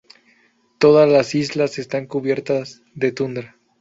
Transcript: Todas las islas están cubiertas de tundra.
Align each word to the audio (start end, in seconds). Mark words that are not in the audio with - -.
Todas 0.79 1.07
las 1.07 1.35
islas 1.35 1.77
están 1.77 2.07
cubiertas 2.07 2.81
de 2.95 3.11
tundra. 3.11 3.59